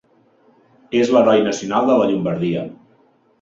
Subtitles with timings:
[0.99, 2.65] És l'heroi nacional de la Llombardia.